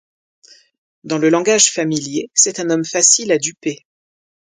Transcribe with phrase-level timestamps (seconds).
[1.03, 3.85] Dans le langage familier, c'est un homme facile à duper.